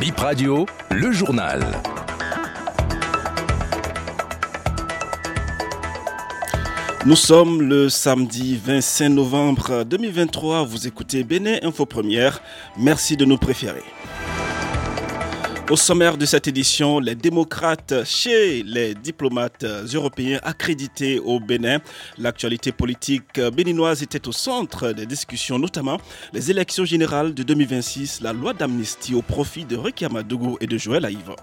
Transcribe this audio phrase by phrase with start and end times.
[0.00, 1.60] Bip Radio, le journal.
[7.04, 10.64] Nous sommes le samedi 25 novembre 2023.
[10.64, 12.40] Vous écoutez Bénin Info Première.
[12.76, 13.82] Merci de nous préférer.
[15.70, 21.80] Au sommaire de cette édition, les démocrates chez les diplomates européens accrédités au Bénin.
[22.16, 25.98] L'actualité politique béninoise était au centre des discussions, notamment
[26.32, 30.78] les élections générales de 2026, la loi d'amnistie au profit de Rekia Amadougou et de
[30.78, 31.36] Joël Aïva.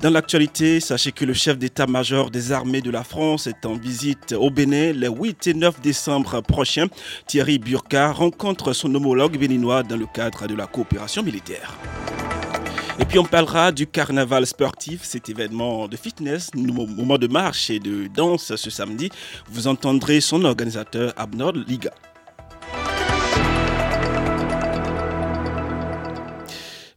[0.00, 4.36] Dans l'actualité, sachez que le chef d'état-major des armées de la France est en visite
[4.38, 6.86] au Bénin les 8 et 9 décembre prochains.
[7.26, 11.76] Thierry Burka rencontre son homologue béninois dans le cadre de la coopération militaire.
[13.00, 17.78] Et puis on parlera du carnaval sportif, cet événement de fitness, moment de marche et
[17.78, 19.08] de danse ce samedi.
[19.48, 21.92] Vous entendrez son organisateur Abnord Liga.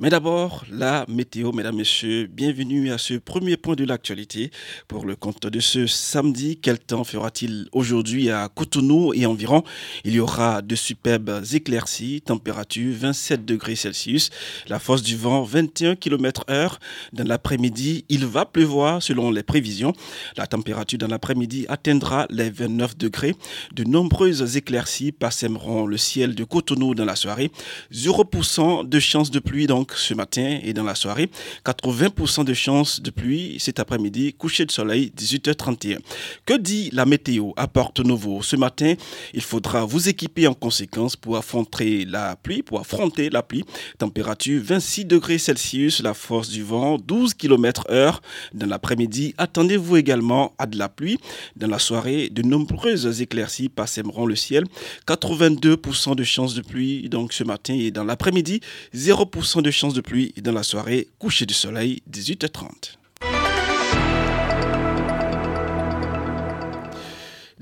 [0.00, 4.52] Mais d'abord, la météo, mesdames, messieurs, bienvenue à ce premier point de l'actualité.
[4.86, 9.64] Pour le compte de ce samedi, quel temps fera-t-il aujourd'hui à Cotonou et environ?
[10.04, 14.30] Il y aura de superbes éclaircies, température 27 degrés Celsius,
[14.68, 16.78] la force du vent 21 km heure.
[17.12, 19.94] Dans l'après-midi, il va pleuvoir selon les prévisions.
[20.36, 23.34] La température dans l'après-midi atteindra les 29 degrés.
[23.74, 27.50] De nombreuses éclaircies passeront le ciel de Cotonou dans la soirée.
[27.92, 31.30] 0% de chance de pluie donc ce matin et dans la soirée.
[31.64, 35.98] 80% de chances de pluie cet après-midi, coucher de soleil 18h31.
[36.46, 38.94] Que dit la météo à Porto Novo Ce matin,
[39.34, 43.64] il faudra vous équiper en conséquence pour affronter la pluie, pour affronter la pluie.
[43.98, 48.22] Température 26 degrés Celsius, la force du vent 12 km heure.
[48.54, 51.18] Dans l'après-midi, attendez-vous également à de la pluie.
[51.56, 54.64] Dans la soirée, de nombreuses éclaircies passeront le ciel.
[55.06, 58.60] 82% de chances de pluie donc ce matin et dans l'après-midi,
[58.94, 62.96] 0% de chance de pluie dans la soirée, coucher du soleil, 18h30.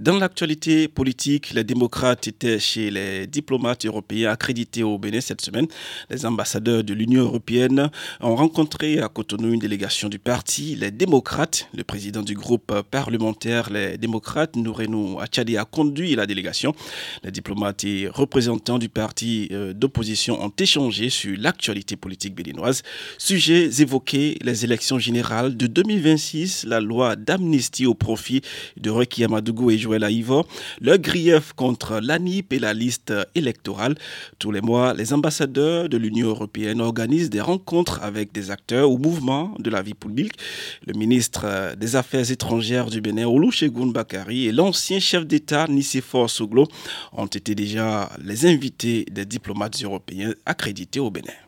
[0.07, 5.67] Dans l'actualité politique, les démocrates étaient chez les diplomates européens accrédités au Bénin cette semaine.
[6.11, 7.91] Les ambassadeurs de l'Union européenne
[8.21, 11.69] ont rencontré à Cotonou une délégation du parti, les démocrates.
[11.77, 16.73] Le président du groupe parlementaire, les démocrates, Nourenou Achadi, a conduit la délégation.
[17.25, 22.85] Les diplomates et représentants du parti d'opposition ont échangé sur l'actualité politique béninoise.
[23.19, 28.43] Sujets évoqués, les élections générales de 2026, la loi d'amnistie au profit
[28.77, 30.47] de Reiki Amadougou et Joël Aïvo,
[30.81, 33.97] le grief contre l'ANIP et la liste électorale.
[34.39, 38.99] Tous les mois, les ambassadeurs de l'Union européenne organisent des rencontres avec des acteurs ou
[38.99, 40.35] mouvements de la vie publique.
[40.87, 46.67] Le ministre des Affaires étrangères du Bénin, Olusegun Bakari, et l'ancien chef d'État Nicéphore Soglo
[47.13, 51.46] ont été déjà les invités des diplomates européens accrédités au Bénin.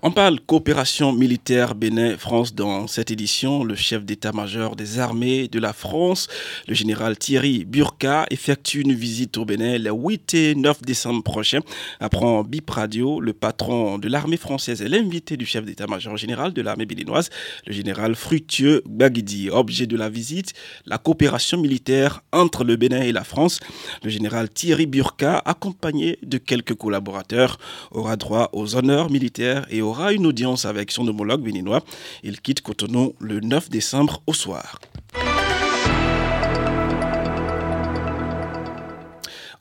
[0.00, 3.64] On parle coopération militaire Bénin-France dans cette édition.
[3.64, 6.28] Le chef d'état-major des armées de la France,
[6.68, 11.62] le général Thierry Burka, effectue une visite au Bénin le 8 et 9 décembre prochain.
[11.98, 16.62] Apprend Bip Radio, le patron de l'armée française et l'invité du chef d'état-major général de
[16.62, 17.28] l'armée béninoise,
[17.66, 19.50] le général Fructueux Bagidi.
[19.50, 20.52] Objet de la visite,
[20.86, 23.58] la coopération militaire entre le Bénin et la France.
[24.04, 27.58] Le général Thierry Burka, accompagné de quelques collaborateurs,
[27.90, 31.82] aura droit aux honneurs militaires et aux aura une audience avec son homologue béninois.
[32.22, 34.78] Il quitte Cotonou le 9 décembre au soir.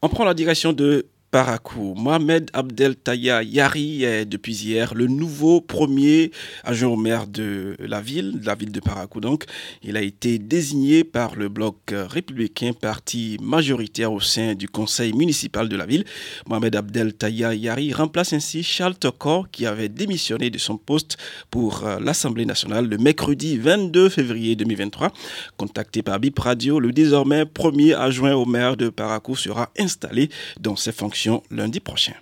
[0.01, 1.93] On prend la direction de Parakou.
[1.97, 6.31] Mohamed Abdel Taya Yari est depuis hier le nouveau premier
[6.63, 9.43] adjoint au maire de la ville, de la ville de Parakou donc.
[9.83, 15.67] Il a été désigné par le bloc républicain, parti majoritaire au sein du conseil municipal
[15.67, 16.05] de la ville.
[16.47, 21.17] Mohamed Abdel Taya Yari remplace ainsi Charles Tokor qui avait démissionné de son poste
[21.51, 25.11] pour l'Assemblée nationale le mercredi 22 février 2023.
[25.57, 30.29] Contacté par Bip Radio, le désormais premier adjoint au maire de Parakou sera installé
[30.61, 31.16] dans ses fonctions
[31.49, 32.15] lundi prochain.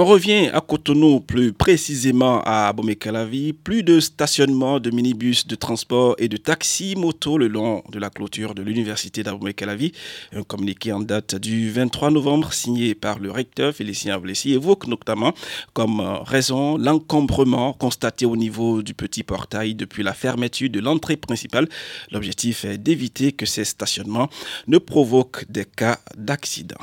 [0.00, 3.52] On revient à Cotonou, plus précisément à Abomey-Calavi.
[3.52, 8.08] Plus de stationnement de minibus de transport et de taxis moto le long de la
[8.08, 9.90] clôture de l'université d'Abomey-Calavi.
[10.36, 15.34] Un communiqué en date du 23 novembre signé par le recteur Félicien Avlessi évoque notamment
[15.72, 21.68] comme raison l'encombrement constaté au niveau du petit portail depuis la fermeture de l'entrée principale.
[22.12, 24.28] L'objectif est d'éviter que ces stationnements
[24.68, 26.78] ne provoquent des cas d'accident.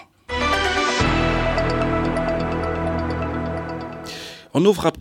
[4.58, 4.94] On ouvre à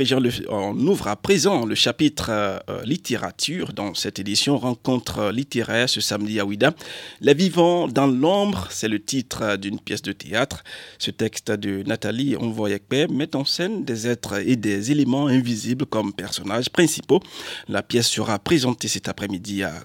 [1.15, 6.75] présent le, chapitre euh, littérature dans cette édition rencontre littéraire ce samedi à Ouida.
[7.21, 10.65] Les vivants dans l'ombre, c'est le titre d'une pièce de théâtre.
[10.99, 16.13] Ce texte de Nathalie Onvoyekpe met en scène des êtres et des éléments invisibles comme
[16.13, 17.21] personnages principaux.
[17.69, 19.85] La pièce sera présentée cet après-midi à,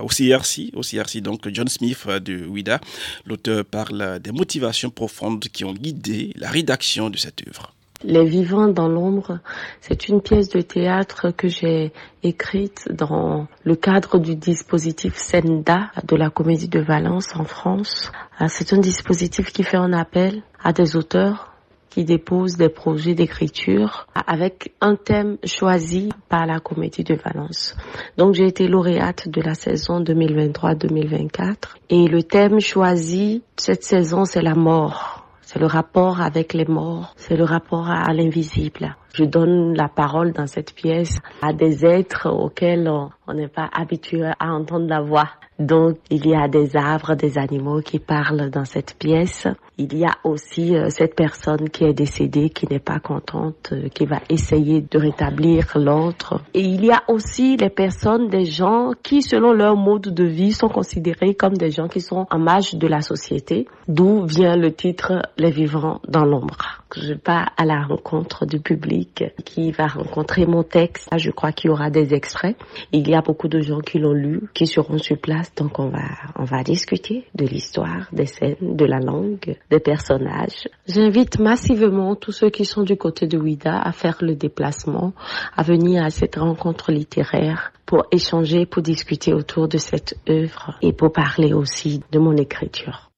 [0.00, 2.80] au CRC, au CRC donc John Smith de Ouida.
[3.26, 7.73] L'auteur parle des motivations profondes qui ont guidé la rédaction de cette œuvre.
[8.06, 9.38] Les Vivants dans l'ombre,
[9.80, 11.90] c'est une pièce de théâtre que j'ai
[12.22, 18.12] écrite dans le cadre du dispositif Senda de la Comédie de Valence en France.
[18.38, 21.54] Ah, c'est un dispositif qui fait un appel à des auteurs
[21.88, 27.74] qui déposent des projets d'écriture avec un thème choisi par la Comédie de Valence.
[28.18, 31.54] Donc j'ai été lauréate de la saison 2023-2024
[31.88, 35.23] et le thème choisi cette saison c'est la mort.
[35.46, 38.96] C'est le rapport avec les morts, c'est le rapport à l'invisible.
[39.14, 42.90] Je donne la parole dans cette pièce à des êtres auxquels
[43.26, 45.28] on n'est pas habitué à entendre la voix.
[45.58, 49.46] Donc il y a des arbres, des animaux qui parlent dans cette pièce.
[49.76, 53.88] Il y a aussi euh, cette personne qui est décédée, qui n'est pas contente, euh,
[53.88, 56.40] qui va essayer de rétablir l'autre.
[56.54, 60.52] Et il y a aussi les personnes, des gens qui, selon leur mode de vie,
[60.52, 64.72] sont considérés comme des gens qui sont en marge de la société, d'où vient le
[64.72, 70.46] titre Les vivants dans l'ombre je pars à la rencontre du public qui va rencontrer
[70.46, 71.08] mon texte.
[71.16, 72.56] Je crois qu'il y aura des extraits.
[72.92, 75.54] Il y a beaucoup de gens qui l'ont lu, qui seront sur place.
[75.54, 76.04] Donc on va,
[76.36, 80.68] on va discuter de l'histoire, des scènes, de la langue, des personnages.
[80.86, 85.12] J'invite massivement tous ceux qui sont du côté de Ouida à faire le déplacement,
[85.56, 90.92] à venir à cette rencontre littéraire pour échanger, pour discuter autour de cette œuvre et
[90.92, 93.10] pour parler aussi de mon écriture.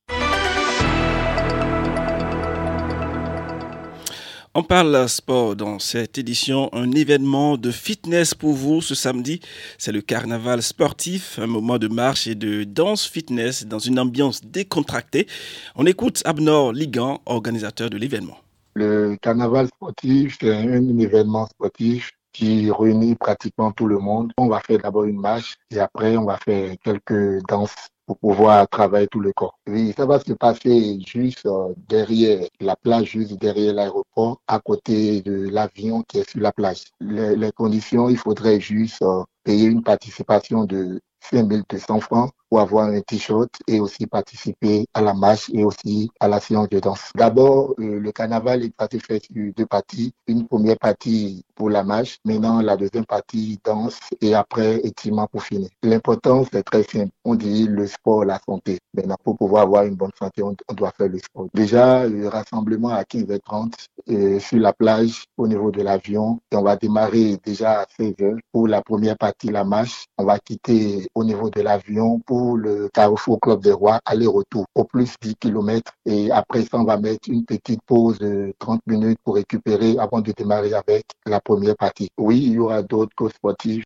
[4.58, 9.40] On parle sport dans cette édition, un événement de fitness pour vous ce samedi.
[9.76, 14.42] C'est le carnaval sportif, un moment de marche et de danse fitness dans une ambiance
[14.42, 15.26] décontractée.
[15.74, 18.38] On écoute Abnor Ligan, organisateur de l'événement.
[18.72, 24.30] Le carnaval sportif, c'est un événement sportif qui réunit pratiquement tout le monde.
[24.36, 27.74] On va faire d'abord une marche et après on va faire quelques danses
[28.06, 29.58] pour pouvoir travailler tout le corps.
[29.66, 35.22] Oui, ça va se passer juste euh, derrière la plage, juste derrière l'aéroport, à côté
[35.22, 36.84] de l'avion qui est sur la plage.
[37.00, 43.00] Les, conditions, il faudrait juste euh, payer une participation de 5200 francs pour avoir un
[43.00, 47.10] t-shirt et aussi participer à la marche et aussi à la séance de danse.
[47.14, 50.12] D'abord, euh, le carnaval est parti fait sur deux parties.
[50.26, 55.42] Une première partie pour la marche, maintenant la deuxième partie danse et après étirement pour
[55.42, 55.68] finir.
[55.82, 57.10] L'important, c'est très simple.
[57.24, 58.78] On dit le sport, la santé.
[58.94, 61.46] Maintenant, pour pouvoir avoir une bonne santé, on, doit faire le sport.
[61.54, 63.72] Déjà, le rassemblement à 15h30
[64.08, 68.38] euh, sur la plage au niveau de l'avion et on va démarrer déjà à 16h
[68.52, 70.06] pour la première partie, la marche.
[70.18, 74.84] On va quitter au niveau de l'avion pour le Carrefour Club des Rois, aller-retour, au
[74.84, 75.92] plus 10 km.
[76.04, 80.20] Et après ça, on va mettre une petite pause de 30 minutes pour récupérer avant
[80.20, 82.08] de démarrer avec la première partie.
[82.18, 83.84] Oui, il y aura d'autres courses sportives.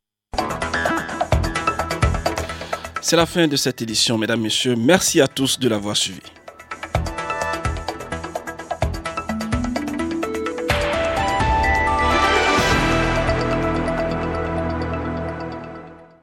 [3.02, 4.76] C'est la fin de cette édition, mesdames, messieurs.
[4.76, 6.20] Merci à tous de l'avoir suivi.